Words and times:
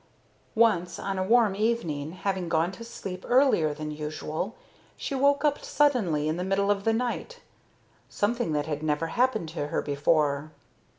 Once, 0.55 0.97
on 0.97 1.19
a 1.19 1.23
warm 1.23 1.55
evening, 1.55 2.11
having 2.13 2.49
gone 2.49 2.71
to 2.71 2.83
sleep 2.83 3.23
earlier 3.27 3.71
than 3.71 3.91
usual, 3.91 4.55
she 4.97 5.13
woke 5.13 5.45
up 5.45 5.63
suddenly 5.63 6.27
in 6.27 6.37
the 6.37 6.43
middle 6.43 6.71
of 6.71 6.85
the 6.85 6.91
night 6.93 7.39
something 8.09 8.51
that 8.51 8.65
had 8.65 8.81
never 8.81 9.09
happened 9.13 9.47
to 9.47 9.67
her 9.67 9.79
before. 9.79 10.49